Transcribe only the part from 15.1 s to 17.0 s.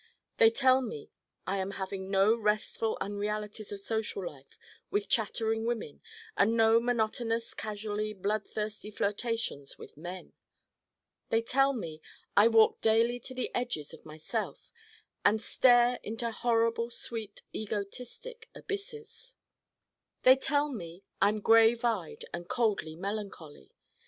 and stare into horrible